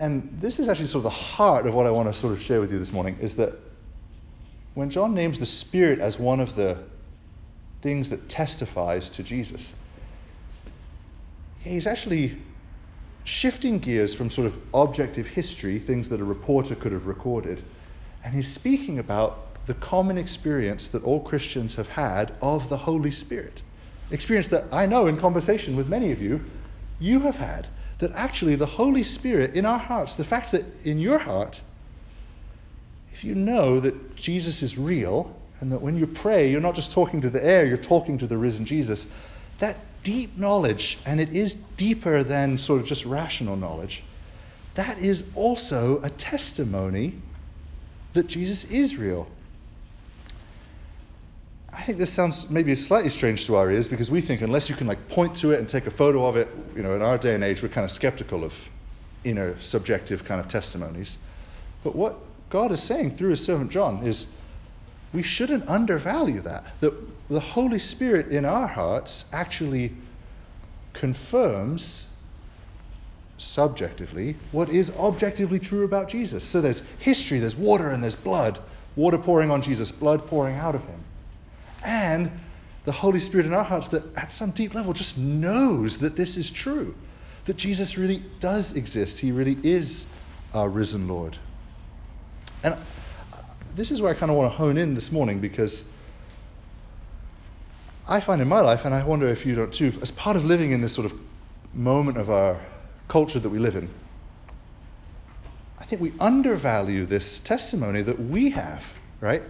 And 0.00 0.38
this 0.40 0.58
is 0.58 0.66
actually 0.66 0.86
sort 0.86 1.04
of 1.04 1.12
the 1.12 1.18
heart 1.18 1.66
of 1.66 1.74
what 1.74 1.86
I 1.86 1.90
want 1.90 2.12
to 2.12 2.18
sort 2.18 2.32
of 2.32 2.42
share 2.42 2.58
with 2.58 2.72
you 2.72 2.78
this 2.78 2.90
morning 2.90 3.18
is 3.20 3.34
that 3.34 3.52
when 4.72 4.88
John 4.88 5.14
names 5.14 5.38
the 5.38 5.44
Spirit 5.44 5.98
as 5.98 6.18
one 6.18 6.40
of 6.40 6.56
the 6.56 6.78
things 7.82 8.08
that 8.08 8.26
testifies 8.30 9.10
to 9.10 9.22
Jesus, 9.22 9.74
he's 11.58 11.86
actually 11.86 12.40
shifting 13.24 13.78
gears 13.78 14.14
from 14.14 14.30
sort 14.30 14.46
of 14.46 14.54
objective 14.72 15.26
history, 15.26 15.78
things 15.78 16.08
that 16.08 16.18
a 16.18 16.24
reporter 16.24 16.74
could 16.74 16.92
have 16.92 17.04
recorded, 17.04 17.62
and 18.24 18.34
he's 18.34 18.50
speaking 18.54 18.98
about 18.98 19.66
the 19.66 19.74
common 19.74 20.16
experience 20.16 20.88
that 20.88 21.04
all 21.04 21.20
Christians 21.20 21.74
have 21.74 21.88
had 21.88 22.32
of 22.40 22.70
the 22.70 22.78
Holy 22.78 23.10
Spirit. 23.10 23.60
Experience 24.10 24.48
that 24.48 24.64
I 24.72 24.86
know 24.86 25.06
in 25.06 25.20
conversation 25.20 25.76
with 25.76 25.88
many 25.88 26.10
of 26.10 26.22
you, 26.22 26.40
you 26.98 27.20
have 27.20 27.34
had 27.34 27.68
that 28.00 28.12
actually 28.12 28.56
the 28.56 28.66
Holy 28.66 29.02
Spirit 29.02 29.54
in 29.54 29.64
our 29.64 29.78
hearts, 29.78 30.14
the 30.16 30.24
fact 30.24 30.52
that 30.52 30.64
in 30.84 30.98
your 30.98 31.18
heart, 31.18 31.60
if 33.12 33.24
you 33.24 33.34
know 33.34 33.80
that 33.80 34.16
Jesus 34.16 34.62
is 34.62 34.76
real, 34.76 35.36
and 35.60 35.70
that 35.72 35.82
when 35.82 35.96
you 35.96 36.06
pray, 36.06 36.50
you're 36.50 36.60
not 36.60 36.74
just 36.74 36.92
talking 36.92 37.20
to 37.20 37.30
the 37.30 37.42
air, 37.44 37.66
you're 37.66 37.76
talking 37.76 38.18
to 38.18 38.26
the 38.26 38.38
risen 38.38 38.64
Jesus, 38.64 39.06
that 39.58 39.76
deep 40.02 40.36
knowledge, 40.36 40.98
and 41.04 41.20
it 41.20 41.28
is 41.36 41.56
deeper 41.76 42.24
than 42.24 42.56
sort 42.56 42.80
of 42.80 42.86
just 42.86 43.04
rational 43.04 43.56
knowledge, 43.56 44.02
that 44.74 44.98
is 44.98 45.22
also 45.34 46.00
a 46.02 46.10
testimony 46.10 47.20
that 48.14 48.26
Jesus 48.26 48.64
is 48.64 48.96
real. 48.96 49.28
I 51.72 51.84
think 51.84 51.98
this 51.98 52.12
sounds 52.14 52.48
maybe 52.50 52.74
slightly 52.74 53.10
strange 53.10 53.46
to 53.46 53.54
our 53.54 53.70
ears 53.70 53.86
because 53.86 54.10
we 54.10 54.20
think 54.20 54.42
unless 54.42 54.68
you 54.68 54.74
can 54.74 54.86
like 54.86 55.08
point 55.08 55.36
to 55.38 55.52
it 55.52 55.60
and 55.60 55.68
take 55.68 55.86
a 55.86 55.90
photo 55.92 56.26
of 56.26 56.36
it, 56.36 56.48
you 56.74 56.82
know, 56.82 56.94
in 56.94 57.02
our 57.02 57.16
day 57.16 57.34
and 57.34 57.44
age 57.44 57.62
we're 57.62 57.68
kind 57.68 57.84
of 57.84 57.90
skeptical 57.92 58.44
of 58.44 58.52
inner 59.22 59.60
subjective 59.60 60.24
kind 60.24 60.40
of 60.40 60.48
testimonies. 60.48 61.16
But 61.84 61.94
what 61.94 62.18
God 62.50 62.72
is 62.72 62.82
saying 62.82 63.16
through 63.16 63.30
his 63.30 63.44
servant 63.44 63.70
John 63.70 64.04
is 64.04 64.26
we 65.12 65.22
shouldn't 65.22 65.68
undervalue 65.68 66.40
that. 66.42 66.64
That 66.80 66.92
the 67.28 67.40
Holy 67.40 67.78
Spirit 67.78 68.28
in 68.28 68.44
our 68.44 68.66
hearts 68.66 69.24
actually 69.32 69.92
confirms 70.92 72.04
subjectively 73.38 74.36
what 74.50 74.68
is 74.68 74.90
objectively 74.90 75.60
true 75.60 75.84
about 75.84 76.08
Jesus. 76.08 76.44
So 76.50 76.60
there's 76.60 76.82
history, 76.98 77.38
there's 77.38 77.56
water, 77.56 77.90
and 77.90 78.02
there's 78.02 78.16
blood. 78.16 78.60
Water 78.96 79.18
pouring 79.18 79.52
on 79.52 79.62
Jesus, 79.62 79.92
blood 79.92 80.26
pouring 80.26 80.56
out 80.56 80.74
of 80.74 80.82
him 80.82 81.04
and 81.82 82.30
the 82.84 82.92
Holy 82.92 83.20
Spirit 83.20 83.46
in 83.46 83.52
our 83.52 83.64
hearts 83.64 83.88
that 83.88 84.04
at 84.16 84.32
some 84.32 84.50
deep 84.50 84.74
level 84.74 84.92
just 84.92 85.16
knows 85.16 85.98
that 85.98 86.16
this 86.16 86.36
is 86.36 86.50
true, 86.50 86.94
that 87.46 87.56
Jesus 87.56 87.96
really 87.96 88.24
does 88.40 88.72
exist. 88.72 89.18
He 89.18 89.32
really 89.32 89.58
is 89.62 90.06
our 90.52 90.68
risen 90.68 91.08
Lord. 91.08 91.38
And 92.62 92.76
this 93.74 93.90
is 93.90 94.00
where 94.00 94.14
I 94.14 94.18
kind 94.18 94.30
of 94.30 94.36
want 94.36 94.52
to 94.52 94.56
hone 94.56 94.76
in 94.76 94.94
this 94.94 95.12
morning 95.12 95.40
because 95.40 95.84
I 98.08 98.20
find 98.20 98.42
in 98.42 98.48
my 98.48 98.60
life, 98.60 98.80
and 98.84 98.94
I 98.94 99.04
wonder 99.04 99.28
if 99.28 99.46
you 99.46 99.54
don't 99.54 99.72
too, 99.72 99.96
as 100.02 100.10
part 100.10 100.36
of 100.36 100.44
living 100.44 100.72
in 100.72 100.80
this 100.80 100.94
sort 100.94 101.06
of 101.06 101.12
moment 101.72 102.18
of 102.18 102.28
our 102.28 102.60
culture 103.08 103.38
that 103.38 103.48
we 103.48 103.58
live 103.58 103.76
in, 103.76 103.88
I 105.78 105.84
think 105.84 106.02
we 106.02 106.12
undervalue 106.18 107.06
this 107.06 107.40
testimony 107.40 108.02
that 108.02 108.20
we 108.20 108.50
have, 108.50 108.82
right? 109.20 109.42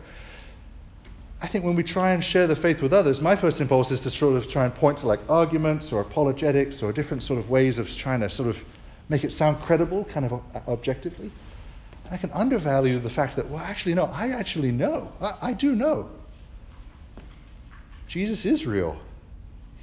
I 1.43 1.49
think 1.49 1.65
when 1.65 1.75
we 1.75 1.83
try 1.83 2.13
and 2.13 2.23
share 2.23 2.47
the 2.47 2.57
faith 2.57 2.83
with 2.83 2.93
others, 2.93 3.21
my 3.21 3.35
first 3.35 3.61
impulse 3.61 3.91
is 3.91 4.01
to 4.01 4.11
sort 4.11 4.37
of 4.37 4.49
try 4.49 4.67
and 4.67 4.75
point 4.75 4.99
to 4.99 5.07
like 5.07 5.21
arguments 5.29 5.91
or 5.91 6.03
apologetics 6.03 6.83
or 6.83 6.93
different 6.93 7.23
sort 7.23 7.39
of 7.39 7.49
ways 7.49 7.79
of 7.79 7.89
trying 7.97 8.21
to 8.21 8.29
sort 8.29 8.51
of 8.51 8.59
make 9.09 9.25
it 9.25 9.33
sound 9.33 9.63
credible, 9.63 10.05
kind 10.05 10.27
of 10.27 10.33
uh, 10.35 10.39
objectively. 10.69 11.33
I 12.11 12.17
can 12.19 12.31
undervalue 12.33 12.99
the 12.99 13.11
fact 13.11 13.37
that, 13.37 13.49
well, 13.49 13.61
actually, 13.61 13.95
no, 13.95 14.05
I 14.05 14.29
actually 14.29 14.73
know. 14.73 15.13
I, 15.21 15.35
I 15.41 15.53
do 15.53 15.75
know. 15.75 16.11
Jesus 18.07 18.45
is 18.45 18.67
real. 18.67 18.99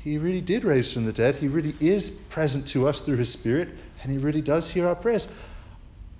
He 0.04 0.18
really 0.18 0.42
did 0.42 0.64
raise 0.64 0.94
from 0.94 1.06
the 1.06 1.14
dead. 1.14 1.38
He 1.38 1.48
really 1.48 1.76
is 1.80 2.12
present 2.30 2.68
to 2.70 2.88
us 2.88 3.00
through 3.00 3.18
His 3.18 3.32
Spirit, 3.32 3.70
and 4.04 4.12
He 4.12 4.18
really 4.18 4.42
does 4.42 4.70
hear 4.70 4.88
our 4.88 4.96
prayers. 4.96 5.28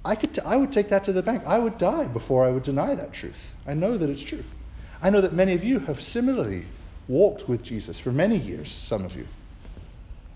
I, 0.04 0.16
could 0.16 0.34
t- 0.34 0.42
I 0.42 0.56
would 0.56 0.72
take 0.72 0.90
that 0.90 1.04
to 1.06 1.14
the 1.14 1.22
bank. 1.22 1.44
I 1.46 1.60
would 1.60 1.78
die 1.78 2.06
before 2.06 2.46
I 2.46 2.50
would 2.50 2.64
deny 2.64 2.96
that 2.96 3.14
truth. 3.14 3.38
I 3.66 3.74
know 3.74 3.98
that 3.98 4.10
it's 4.10 4.24
true. 4.24 4.44
I 5.02 5.10
know 5.10 5.22
that 5.22 5.34
many 5.34 5.54
of 5.54 5.64
you 5.64 5.80
have 5.80 6.02
similarly 6.02 6.66
walked 7.08 7.48
with 7.48 7.64
Jesus 7.64 8.00
for 8.00 8.12
many 8.12 8.38
years, 8.38 8.72
some 8.86 9.06
of 9.06 9.16
you, 9.16 9.28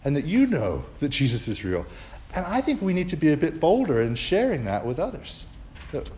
and 0.03 0.15
that 0.15 0.25
you 0.25 0.47
know 0.47 0.85
that 0.99 1.09
Jesus 1.09 1.47
is 1.47 1.63
real. 1.63 1.85
And 2.33 2.45
I 2.45 2.61
think 2.61 2.81
we 2.81 2.93
need 2.93 3.09
to 3.09 3.17
be 3.17 3.31
a 3.31 3.37
bit 3.37 3.59
bolder 3.59 4.01
in 4.01 4.15
sharing 4.15 4.65
that 4.65 4.85
with 4.85 4.99
others. 4.99 5.45
That 5.91 6.09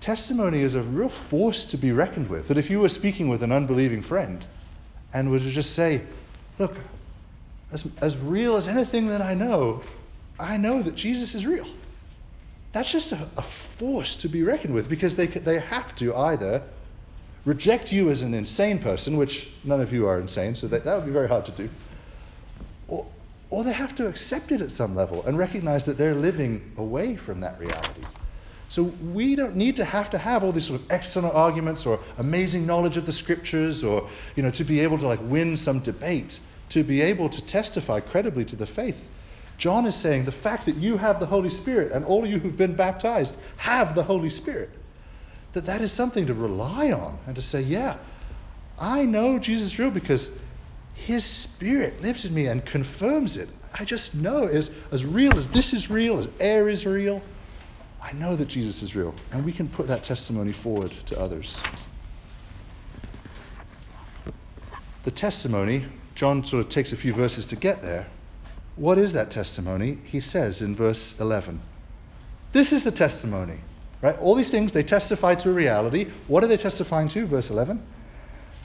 testimony 0.00 0.62
is 0.62 0.74
a 0.74 0.82
real 0.82 1.12
force 1.28 1.64
to 1.66 1.76
be 1.76 1.92
reckoned 1.92 2.28
with. 2.28 2.48
That 2.48 2.58
if 2.58 2.70
you 2.70 2.80
were 2.80 2.88
speaking 2.88 3.28
with 3.28 3.42
an 3.42 3.50
unbelieving 3.50 4.02
friend 4.02 4.46
and 5.12 5.30
were 5.30 5.40
to 5.40 5.50
just 5.50 5.74
say, 5.74 6.02
Look, 6.58 6.76
as, 7.72 7.84
as 7.98 8.16
real 8.18 8.56
as 8.56 8.66
anything 8.66 9.08
that 9.08 9.22
I 9.22 9.34
know, 9.34 9.82
I 10.38 10.56
know 10.56 10.82
that 10.82 10.94
Jesus 10.94 11.34
is 11.34 11.46
real. 11.46 11.66
That's 12.72 12.90
just 12.92 13.12
a, 13.12 13.28
a 13.36 13.44
force 13.78 14.14
to 14.16 14.28
be 14.28 14.42
reckoned 14.42 14.74
with 14.74 14.88
because 14.88 15.16
they, 15.16 15.26
they 15.26 15.58
have 15.58 15.96
to 15.96 16.14
either 16.14 16.62
reject 17.44 17.92
you 17.92 18.10
as 18.10 18.22
an 18.22 18.34
insane 18.34 18.80
person, 18.80 19.16
which 19.16 19.48
none 19.64 19.80
of 19.80 19.92
you 19.92 20.06
are 20.06 20.20
insane, 20.20 20.54
so 20.54 20.68
that, 20.68 20.84
that 20.84 20.96
would 20.96 21.06
be 21.06 21.12
very 21.12 21.28
hard 21.28 21.46
to 21.46 21.52
do, 21.52 21.68
or, 22.88 23.06
or 23.50 23.64
they 23.64 23.72
have 23.72 23.94
to 23.96 24.06
accept 24.06 24.52
it 24.52 24.60
at 24.60 24.70
some 24.72 24.94
level 24.94 25.24
and 25.24 25.38
recognize 25.38 25.84
that 25.84 25.98
they're 25.98 26.14
living 26.14 26.72
away 26.76 27.16
from 27.16 27.40
that 27.40 27.58
reality. 27.58 28.04
So 28.68 28.84
we 29.12 29.34
don't 29.34 29.56
need 29.56 29.76
to 29.76 29.84
have 29.84 30.10
to 30.10 30.18
have 30.18 30.44
all 30.44 30.52
these 30.52 30.68
sort 30.68 30.80
of 30.80 30.90
external 30.90 31.32
arguments 31.32 31.84
or 31.84 31.98
amazing 32.18 32.66
knowledge 32.66 32.96
of 32.96 33.04
the 33.04 33.12
scriptures 33.12 33.82
or 33.82 34.08
you 34.36 34.44
know 34.44 34.52
to 34.52 34.62
be 34.62 34.78
able 34.78 34.96
to 34.98 35.08
like 35.08 35.18
win 35.22 35.56
some 35.56 35.80
debate, 35.80 36.38
to 36.68 36.84
be 36.84 37.00
able 37.00 37.28
to 37.30 37.40
testify 37.46 37.98
credibly 37.98 38.44
to 38.44 38.54
the 38.54 38.66
faith. 38.66 38.96
John 39.58 39.86
is 39.86 39.96
saying 39.96 40.24
the 40.24 40.32
fact 40.32 40.66
that 40.66 40.76
you 40.76 40.98
have 40.98 41.18
the 41.18 41.26
Holy 41.26 41.50
Spirit 41.50 41.90
and 41.90 42.04
all 42.04 42.24
of 42.24 42.30
you 42.30 42.38
who've 42.38 42.56
been 42.56 42.76
baptized 42.76 43.34
have 43.56 43.96
the 43.96 44.04
Holy 44.04 44.30
Spirit 44.30 44.70
that 45.52 45.66
that 45.66 45.82
is 45.82 45.92
something 45.92 46.26
to 46.26 46.34
rely 46.34 46.92
on 46.92 47.18
and 47.26 47.34
to 47.36 47.42
say, 47.42 47.60
yeah, 47.60 47.98
I 48.78 49.02
know 49.02 49.38
Jesus 49.38 49.72
is 49.72 49.78
real 49.78 49.90
because 49.90 50.28
his 50.94 51.24
spirit 51.24 52.00
lives 52.02 52.24
in 52.24 52.34
me 52.34 52.46
and 52.46 52.64
confirms 52.64 53.36
it. 53.36 53.48
I 53.72 53.84
just 53.84 54.14
know 54.14 54.46
as, 54.46 54.70
as 54.90 55.04
real 55.04 55.38
as 55.38 55.46
this 55.48 55.72
is 55.72 55.90
real, 55.90 56.18
as 56.18 56.28
air 56.38 56.68
is 56.68 56.84
real, 56.86 57.22
I 58.00 58.12
know 58.12 58.36
that 58.36 58.48
Jesus 58.48 58.82
is 58.82 58.94
real. 58.94 59.14
And 59.30 59.44
we 59.44 59.52
can 59.52 59.68
put 59.68 59.88
that 59.88 60.04
testimony 60.04 60.52
forward 60.52 60.92
to 61.06 61.18
others. 61.18 61.60
The 65.02 65.10
testimony, 65.10 65.86
John 66.14 66.44
sort 66.44 66.66
of 66.66 66.70
takes 66.70 66.92
a 66.92 66.96
few 66.96 67.14
verses 67.14 67.46
to 67.46 67.56
get 67.56 67.82
there. 67.82 68.08
What 68.76 68.98
is 68.98 69.12
that 69.12 69.30
testimony? 69.30 69.98
He 70.04 70.20
says 70.20 70.60
in 70.60 70.76
verse 70.76 71.14
11 71.18 71.62
This 72.52 72.72
is 72.72 72.84
the 72.84 72.90
testimony 72.90 73.60
Right? 74.02 74.18
All 74.18 74.34
these 74.34 74.50
things, 74.50 74.72
they 74.72 74.82
testify 74.82 75.34
to 75.34 75.50
a 75.50 75.52
reality. 75.52 76.10
What 76.26 76.42
are 76.42 76.46
they 76.46 76.56
testifying 76.56 77.08
to? 77.10 77.26
Verse 77.26 77.50
11. 77.50 77.82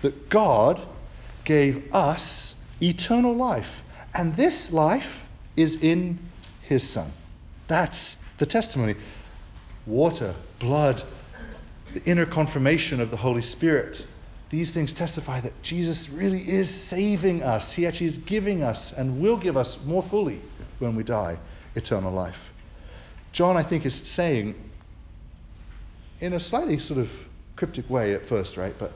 That 0.01 0.30
God 0.30 0.82
gave 1.44 1.94
us 1.94 2.56
eternal 2.82 3.36
life. 3.36 3.68
And 4.13 4.36
this 4.38 4.72
life 4.72 5.08
is 5.56 5.75
in 5.75 6.20
His 6.62 6.89
Son. 6.89 7.12
That's 7.68 8.15
the 8.38 8.46
testimony. 8.46 8.96
Water, 9.86 10.36
blood, 10.60 11.04
the 11.94 12.04
inner 12.04 12.25
confirmation 12.25 13.01
of 13.01 13.12
the 13.12 13.18
Holy 13.18 13.42
Spirit. 13.42 14.06
These 14.50 14.72
things 14.72 14.94
testify 14.94 15.42
that 15.42 15.62
Jesus 15.63 16.08
really 16.10 16.50
is 16.50 16.70
saving 16.86 17.44
us. 17.44 17.74
He 17.74 17.86
actually 17.86 18.08
is 18.08 18.18
giving 18.20 18.63
us 18.63 18.94
and 18.96 19.20
will 19.20 19.38
give 19.38 19.58
us 19.58 19.77
more 19.84 20.04
fully 20.10 20.42
when 20.80 20.96
we 20.96 21.04
die 21.04 21.39
eternal 21.75 22.13
life. 22.13 22.38
John, 23.34 23.58
I 23.58 23.63
think, 23.63 23.86
is 23.86 24.01
saying 24.12 24.56
in 26.20 26.34
a 26.34 26.40
slightly 26.40 26.80
sort 26.80 27.00
of 27.00 27.10
cryptic 27.56 27.90
way 27.90 28.14
at 28.14 28.28
first, 28.28 28.58
right? 28.58 28.78
But 28.78 28.94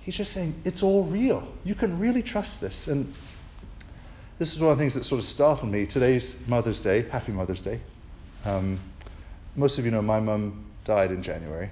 he's 0.00 0.16
just 0.16 0.32
saying 0.32 0.62
it's 0.64 0.82
all 0.82 1.04
real. 1.04 1.46
You 1.64 1.74
can 1.74 1.98
really 1.98 2.22
trust 2.22 2.60
this. 2.60 2.86
And 2.86 3.14
this 4.38 4.52
is 4.52 4.60
one 4.60 4.72
of 4.72 4.78
the 4.78 4.82
things 4.82 4.94
that 4.94 5.04
sort 5.04 5.20
of 5.20 5.26
startled 5.26 5.70
me. 5.70 5.86
Today's 5.86 6.36
Mother's 6.46 6.80
Day. 6.80 7.08
Happy 7.08 7.32
Mother's 7.32 7.62
Day. 7.62 7.80
Um, 8.44 8.80
most 9.56 9.78
of 9.78 9.84
you 9.84 9.90
know 9.90 10.02
my 10.02 10.20
mum 10.20 10.66
died 10.84 11.10
in 11.10 11.22
January. 11.22 11.70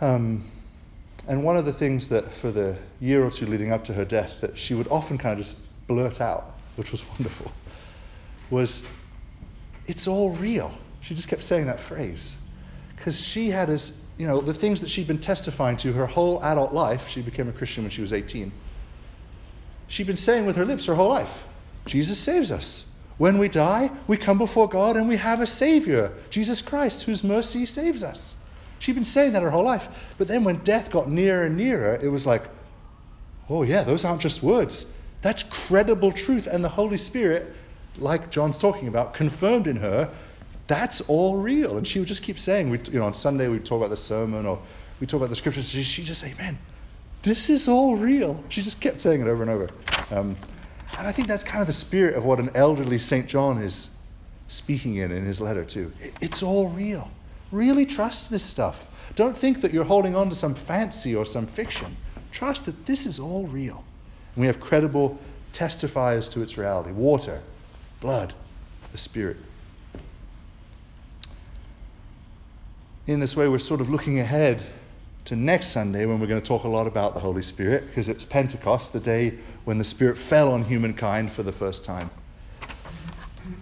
Um, 0.00 0.50
and 1.26 1.42
one 1.42 1.56
of 1.56 1.66
the 1.66 1.72
things 1.72 2.08
that 2.08 2.24
for 2.40 2.52
the 2.52 2.78
year 3.00 3.24
or 3.24 3.30
two 3.30 3.46
leading 3.46 3.72
up 3.72 3.84
to 3.84 3.92
her 3.94 4.04
death 4.04 4.32
that 4.40 4.56
she 4.58 4.74
would 4.74 4.88
often 4.88 5.18
kind 5.18 5.38
of 5.38 5.44
just 5.46 5.58
blurt 5.86 6.20
out, 6.20 6.54
which 6.76 6.92
was 6.92 7.02
wonderful, 7.10 7.52
was, 8.50 8.82
It's 9.86 10.06
all 10.06 10.36
real. 10.36 10.72
She 11.08 11.14
just 11.14 11.28
kept 11.28 11.44
saying 11.44 11.66
that 11.66 11.80
phrase. 11.88 12.36
Because 12.94 13.18
she 13.18 13.50
had 13.50 13.70
as 13.70 13.92
you 14.18 14.26
know, 14.26 14.42
the 14.42 14.52
things 14.52 14.80
that 14.82 14.90
she'd 14.90 15.06
been 15.06 15.20
testifying 15.20 15.78
to 15.78 15.92
her 15.94 16.06
whole 16.06 16.42
adult 16.44 16.74
life, 16.74 17.00
she 17.08 17.22
became 17.22 17.48
a 17.48 17.52
Christian 17.52 17.84
when 17.84 17.90
she 17.90 18.02
was 18.02 18.12
18. 18.12 18.52
She'd 19.86 20.06
been 20.06 20.16
saying 20.16 20.44
with 20.44 20.56
her 20.56 20.66
lips 20.66 20.84
her 20.84 20.96
whole 20.96 21.08
life, 21.08 21.30
Jesus 21.86 22.18
saves 22.18 22.52
us. 22.52 22.84
When 23.16 23.38
we 23.38 23.48
die, 23.48 23.90
we 24.06 24.18
come 24.18 24.36
before 24.36 24.68
God 24.68 24.96
and 24.96 25.08
we 25.08 25.16
have 25.16 25.40
a 25.40 25.46
Savior, 25.46 26.12
Jesus 26.28 26.60
Christ, 26.60 27.02
whose 27.02 27.24
mercy 27.24 27.64
saves 27.64 28.02
us. 28.02 28.34
She'd 28.80 28.94
been 28.94 29.04
saying 29.04 29.32
that 29.32 29.42
her 29.42 29.50
whole 29.50 29.64
life. 29.64 29.84
But 30.18 30.28
then 30.28 30.44
when 30.44 30.62
death 30.62 30.90
got 30.90 31.08
nearer 31.08 31.46
and 31.46 31.56
nearer, 31.56 31.94
it 31.96 32.08
was 32.08 32.26
like, 32.26 32.44
oh, 33.48 33.62
yeah, 33.62 33.82
those 33.82 34.04
aren't 34.04 34.20
just 34.20 34.42
words. 34.42 34.84
That's 35.22 35.42
credible 35.44 36.12
truth. 36.12 36.46
And 36.46 36.62
the 36.62 36.68
Holy 36.68 36.98
Spirit, 36.98 37.54
like 37.96 38.30
John's 38.30 38.58
talking 38.58 38.88
about, 38.88 39.14
confirmed 39.14 39.66
in 39.66 39.76
her 39.76 40.12
that's 40.68 41.00
all 41.02 41.38
real. 41.38 41.76
And 41.78 41.88
she 41.88 41.98
would 41.98 42.08
just 42.08 42.22
keep 42.22 42.38
saying, 42.38 42.70
we, 42.70 42.78
you 42.84 42.98
know, 43.00 43.06
on 43.06 43.14
Sunday 43.14 43.48
we'd 43.48 43.64
talk 43.64 43.78
about 43.78 43.90
the 43.90 43.96
sermon 43.96 44.46
or 44.46 44.60
we 45.00 45.06
talk 45.06 45.18
about 45.18 45.30
the 45.30 45.36
scriptures. 45.36 45.68
She, 45.68 45.82
she'd 45.82 46.06
just 46.06 46.20
say, 46.20 46.34
man, 46.34 46.58
this 47.24 47.48
is 47.48 47.66
all 47.66 47.96
real. 47.96 48.42
She 48.50 48.62
just 48.62 48.80
kept 48.80 49.00
saying 49.00 49.20
it 49.20 49.26
over 49.26 49.42
and 49.42 49.50
over. 49.50 49.70
Um, 50.10 50.36
and 50.96 51.06
I 51.06 51.12
think 51.12 51.28
that's 51.28 51.44
kind 51.44 51.60
of 51.60 51.66
the 51.66 51.72
spirit 51.72 52.16
of 52.16 52.24
what 52.24 52.38
an 52.38 52.50
elderly 52.54 52.98
St. 52.98 53.28
John 53.28 53.60
is 53.60 53.88
speaking 54.48 54.96
in 54.96 55.10
in 55.10 55.26
his 55.26 55.40
letter, 55.40 55.64
too. 55.64 55.92
It's 56.20 56.42
all 56.42 56.68
real. 56.68 57.10
Really 57.50 57.86
trust 57.86 58.30
this 58.30 58.42
stuff. 58.42 58.76
Don't 59.14 59.38
think 59.38 59.62
that 59.62 59.72
you're 59.72 59.84
holding 59.84 60.14
on 60.14 60.28
to 60.30 60.36
some 60.36 60.54
fancy 60.66 61.14
or 61.14 61.24
some 61.24 61.46
fiction. 61.48 61.96
Trust 62.30 62.66
that 62.66 62.86
this 62.86 63.06
is 63.06 63.18
all 63.18 63.46
real. 63.46 63.84
And 64.34 64.42
we 64.42 64.46
have 64.46 64.60
credible 64.60 65.18
testifiers 65.52 66.30
to 66.32 66.42
its 66.42 66.58
reality 66.58 66.92
water, 66.92 67.42
blood, 68.00 68.34
the 68.92 68.98
Spirit. 68.98 69.38
In 73.08 73.20
this 73.20 73.34
way, 73.34 73.48
we're 73.48 73.58
sort 73.58 73.80
of 73.80 73.88
looking 73.88 74.20
ahead 74.20 74.66
to 75.24 75.34
next 75.34 75.72
Sunday 75.72 76.04
when 76.04 76.20
we're 76.20 76.26
going 76.26 76.42
to 76.42 76.46
talk 76.46 76.64
a 76.64 76.68
lot 76.68 76.86
about 76.86 77.14
the 77.14 77.20
Holy 77.20 77.40
Spirit 77.40 77.86
because 77.86 78.06
it's 78.06 78.26
Pentecost, 78.26 78.92
the 78.92 79.00
day 79.00 79.38
when 79.64 79.78
the 79.78 79.84
Spirit 79.84 80.18
fell 80.28 80.52
on 80.52 80.66
humankind 80.66 81.32
for 81.32 81.42
the 81.42 81.52
first 81.52 81.84
time. 81.84 82.10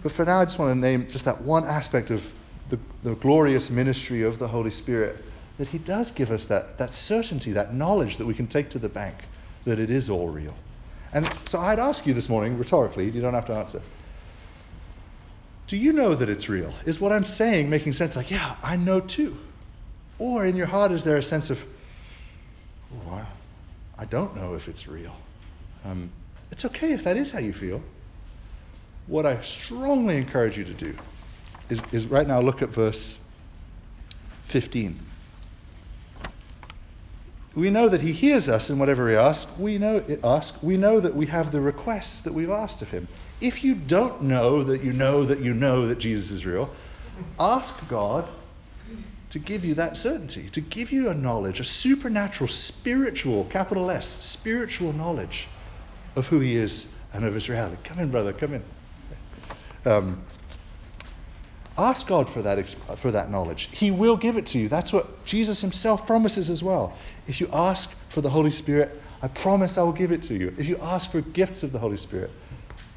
But 0.03 0.11
for 0.11 0.25
now, 0.25 0.41
I 0.41 0.45
just 0.45 0.59
want 0.59 0.75
to 0.75 0.77
name 0.77 1.07
just 1.09 1.23
that 1.23 1.43
one 1.43 1.63
aspect 1.63 2.11
of 2.11 2.21
the, 2.69 2.77
the 3.03 3.15
glorious 3.15 3.69
ministry 3.69 4.21
of 4.21 4.37
the 4.37 4.49
Holy 4.49 4.69
Spirit 4.69 5.23
that 5.59 5.69
He 5.69 5.77
does 5.77 6.11
give 6.11 6.29
us 6.29 6.43
that, 6.45 6.77
that 6.77 6.93
certainty, 6.93 7.53
that 7.53 7.73
knowledge 7.73 8.17
that 8.17 8.25
we 8.25 8.33
can 8.33 8.47
take 8.47 8.69
to 8.71 8.79
the 8.79 8.89
bank 8.89 9.15
that 9.63 9.79
it 9.79 9.89
is 9.89 10.09
all 10.09 10.27
real. 10.27 10.55
And 11.13 11.33
so 11.47 11.59
I'd 11.59 11.79
ask 11.79 12.05
you 12.05 12.13
this 12.13 12.27
morning, 12.27 12.57
rhetorically, 12.57 13.09
you 13.11 13.21
don't 13.21 13.33
have 13.33 13.45
to 13.45 13.53
answer. 13.53 13.81
Do 15.67 15.75
you 15.75 15.91
know 15.91 16.15
that 16.15 16.29
it's 16.29 16.47
real? 16.47 16.73
Is 16.85 16.99
what 16.99 17.11
I'm 17.11 17.25
saying 17.25 17.69
making 17.69 17.93
sense? 17.93 18.15
Like, 18.15 18.31
yeah, 18.31 18.55
I 18.63 18.77
know 18.77 19.01
too. 19.01 19.37
Or 20.17 20.45
in 20.45 20.55
your 20.55 20.65
heart, 20.65 20.91
is 20.91 21.03
there 21.03 21.17
a 21.17 21.23
sense 21.23 21.49
of, 21.49 21.59
oh, 22.93 23.25
I 23.97 24.05
don't 24.05 24.35
know 24.35 24.55
if 24.55 24.67
it's 24.67 24.87
real? 24.87 25.15
Um, 25.83 26.11
it's 26.51 26.63
okay 26.65 26.93
if 26.93 27.03
that 27.03 27.17
is 27.17 27.31
how 27.31 27.39
you 27.39 27.53
feel. 27.53 27.81
What 29.07 29.25
I 29.25 29.43
strongly 29.43 30.17
encourage 30.17 30.57
you 30.57 30.63
to 30.63 30.73
do 30.73 30.95
is, 31.69 31.79
is 31.91 32.05
right 32.05 32.27
now 32.27 32.41
look 32.41 32.61
at 32.61 32.69
verse 32.69 33.17
15. 34.49 34.99
We 37.55 37.69
know 37.69 37.89
that 37.89 38.01
he 38.01 38.13
hears 38.13 38.47
us 38.47 38.69
in 38.69 38.79
whatever 38.79 39.05
we 39.05 39.15
ask. 39.15 39.47
We 39.57 39.79
know 39.79 40.03
ask. 40.23 40.53
We 40.61 40.77
know 40.77 41.01
that 41.01 41.15
we 41.15 41.25
have 41.25 41.51
the 41.51 41.59
requests 41.59 42.21
that 42.21 42.33
we've 42.33 42.51
asked 42.51 42.81
of 42.81 42.89
him. 42.89 43.07
If 43.39 43.63
you 43.63 43.75
don't 43.75 44.23
know 44.23 44.63
that 44.63 44.83
you 44.83 44.93
know 44.93 45.25
that 45.25 45.41
you 45.41 45.53
know 45.53 45.87
that 45.87 45.99
Jesus 45.99 46.31
is 46.31 46.45
real, 46.45 46.73
ask 47.39 47.73
God 47.87 48.29
to 49.29 49.39
give 49.39 49.63
you 49.63 49.75
that 49.75 49.97
certainty, 49.97 50.49
to 50.49 50.61
give 50.61 50.91
you 50.91 51.09
a 51.09 51.13
knowledge, 51.13 51.59
a 51.59 51.63
supernatural, 51.63 52.47
spiritual, 52.47 53.45
capital 53.45 53.91
S, 53.91 54.07
spiritual 54.21 54.93
knowledge 54.93 55.47
of 56.15 56.25
who 56.27 56.39
he 56.39 56.55
is 56.55 56.87
and 57.13 57.25
of 57.25 57.33
his 57.33 57.47
reality. 57.49 57.81
Come 57.83 57.99
in, 57.99 58.09
brother, 58.09 58.33
come 58.33 58.53
in. 58.53 58.63
Um, 59.85 60.25
Ask 61.77 62.07
God 62.07 62.27
for 62.33 62.41
that, 62.41 62.75
for 63.03 63.11
that 63.11 63.29
knowledge. 63.29 63.69
He 63.71 63.91
will 63.91 64.17
give 64.17 64.35
it 64.35 64.47
to 64.47 64.57
you. 64.57 64.67
That's 64.67 64.91
what 64.91 65.25
Jesus 65.25 65.61
himself 65.61 66.07
promises 66.07 66.49
as 66.49 66.63
well. 66.63 66.97
If 67.27 67.39
you 67.39 67.47
ask 67.53 67.89
for 68.15 68.21
the 68.21 68.31
Holy 68.31 68.49
Spirit, 68.49 68.99
I 69.21 69.27
promise 69.27 69.77
I 69.77 69.83
will 69.83 69.93
give 69.93 70.11
it 70.11 70.23
to 70.23 70.33
you. 70.33 70.55
If 70.57 70.65
you 70.65 70.79
ask 70.79 71.11
for 71.11 71.21
gifts 71.21 71.61
of 71.61 71.71
the 71.71 71.79
Holy 71.79 71.97
Spirit, 71.97 72.31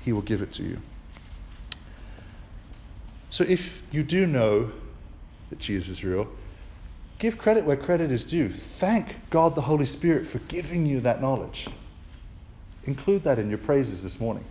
He 0.03 0.13
will 0.13 0.23
give 0.23 0.43
it 0.43 0.53
to 0.55 0.63
you. 0.63 0.79
So 3.31 3.45
if 3.45 3.61
you 3.91 4.03
do 4.03 4.27
know 4.27 4.73
that 5.51 5.59
Jesus 5.59 5.99
is 5.99 6.05
real, 6.05 6.29
give 7.19 7.39
credit 7.39 7.65
where 7.65 7.77
credit 7.77 8.11
is 8.11 8.25
due. 8.25 8.53
Thank 8.79 9.31
God 9.31 9.55
the 9.55 9.63
Holy 9.63 9.87
Spirit 9.87 10.31
for 10.31 10.39
giving 10.41 10.87
you 10.87 11.01
that 11.01 11.21
knowledge. 11.21 11.69
Include 12.85 13.25
that 13.25 13.39
in 13.39 13.49
your 13.49 13.59
praises 13.59 14.03
this 14.03 14.19
morning 14.19 14.45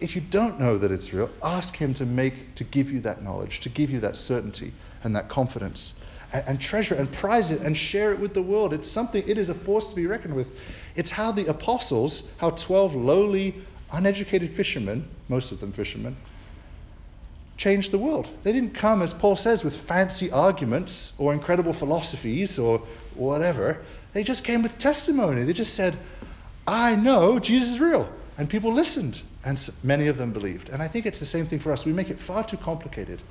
if 0.00 0.14
you 0.14 0.22
don't 0.22 0.58
know 0.58 0.78
that 0.78 0.90
it's 0.90 1.12
real, 1.12 1.30
ask 1.42 1.76
Him 1.76 1.94
to 1.94 2.06
make, 2.06 2.54
to 2.56 2.64
give 2.64 2.90
you 2.90 3.00
that 3.02 3.22
knowledge, 3.22 3.60
to 3.60 3.68
give 3.68 3.90
you 3.90 4.00
that 4.00 4.16
certainty 4.16 4.72
and 5.04 5.14
that 5.14 5.28
confidence. 5.28 5.94
And, 6.32 6.60
treasure 6.60 6.94
and 6.94 7.12
prize 7.12 7.50
it 7.50 7.60
and 7.60 7.76
share 7.76 8.12
it 8.12 8.20
with 8.20 8.34
the 8.34 8.42
world. 8.42 8.72
It's 8.72 8.90
something, 8.90 9.22
it 9.26 9.36
is 9.36 9.48
a 9.48 9.54
force 9.54 9.86
to 9.88 9.94
be 9.96 10.06
reckoned 10.06 10.34
with. 10.34 10.46
It's 10.94 11.10
how 11.10 11.32
the 11.32 11.46
apostles, 11.46 12.22
how 12.38 12.50
12 12.50 12.94
lowly, 12.94 13.64
uneducated 13.92 14.56
fishermen, 14.56 15.08
most 15.28 15.52
of 15.52 15.60
them 15.60 15.72
fishermen, 15.72 16.16
changed 17.56 17.90
the 17.90 17.98
world. 17.98 18.26
They 18.42 18.52
didn't 18.52 18.74
come, 18.74 19.02
as 19.02 19.12
Paul 19.14 19.36
says, 19.36 19.62
with 19.62 19.74
fancy 19.86 20.30
arguments 20.30 21.12
or 21.18 21.32
incredible 21.32 21.74
philosophies 21.74 22.58
or 22.58 22.82
whatever. 23.14 23.84
They 24.14 24.24
just 24.24 24.44
came 24.44 24.62
with 24.62 24.78
testimony. 24.78 25.44
They 25.44 25.52
just 25.52 25.74
said, 25.74 25.98
I 26.66 26.94
know 26.94 27.38
Jesus 27.38 27.74
is 27.74 27.80
real. 27.80 28.08
And 28.38 28.48
people 28.48 28.72
listened, 28.72 29.20
and 29.44 29.60
many 29.82 30.06
of 30.06 30.16
them 30.16 30.32
believed. 30.32 30.70
And 30.70 30.82
I 30.82 30.88
think 30.88 31.04
it's 31.04 31.18
the 31.18 31.26
same 31.26 31.46
thing 31.46 31.60
for 31.60 31.72
us. 31.72 31.84
We 31.84 31.92
make 31.92 32.08
it 32.08 32.18
far 32.26 32.46
too 32.46 32.56
complicated 32.56 33.22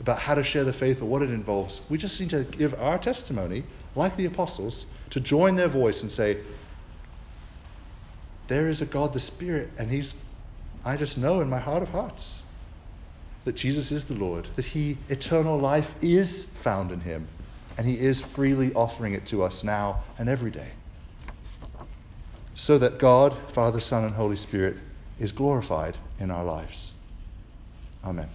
about 0.00 0.18
how 0.18 0.34
to 0.34 0.42
share 0.42 0.64
the 0.64 0.72
faith 0.72 1.00
or 1.00 1.04
what 1.04 1.22
it 1.22 1.30
involves. 1.30 1.80
We 1.88 1.98
just 1.98 2.18
need 2.18 2.30
to 2.30 2.42
give 2.42 2.74
our 2.74 2.98
testimony, 2.98 3.64
like 3.94 4.16
the 4.16 4.26
apostles, 4.26 4.86
to 5.10 5.20
join 5.20 5.54
their 5.54 5.68
voice 5.68 6.02
and 6.02 6.10
say, 6.10 6.38
There 8.48 8.68
is 8.68 8.80
a 8.80 8.86
God, 8.86 9.12
the 9.12 9.20
Spirit, 9.20 9.70
and 9.78 9.90
He's, 9.90 10.14
I 10.84 10.96
just 10.96 11.16
know 11.16 11.40
in 11.40 11.48
my 11.48 11.60
heart 11.60 11.82
of 11.82 11.90
hearts 11.90 12.42
that 13.44 13.56
Jesus 13.56 13.90
is 13.90 14.04
the 14.04 14.14
Lord, 14.14 14.48
that 14.56 14.64
He, 14.64 14.98
eternal 15.08 15.58
life, 15.58 15.88
is 16.00 16.46
found 16.64 16.90
in 16.90 17.00
Him, 17.00 17.28
and 17.76 17.86
He 17.86 17.94
is 17.94 18.22
freely 18.34 18.72
offering 18.74 19.14
it 19.14 19.26
to 19.26 19.42
us 19.42 19.62
now 19.62 20.02
and 20.18 20.28
every 20.28 20.50
day 20.50 20.72
so 22.58 22.78
that 22.78 22.98
God, 22.98 23.36
Father, 23.54 23.80
Son, 23.80 24.04
and 24.04 24.14
Holy 24.14 24.36
Spirit 24.36 24.76
is 25.18 25.32
glorified 25.32 25.96
in 26.18 26.30
our 26.30 26.44
lives. 26.44 26.92
Amen. 28.04 28.28